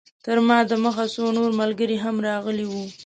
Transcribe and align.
تر 0.25 0.37
ما 0.47 0.59
د 0.69 0.71
مخه 0.83 1.05
څو 1.13 1.23
نور 1.37 1.51
ملګري 1.61 1.97
هم 2.03 2.15
راغلي 2.27 2.65
وو. 2.67 2.85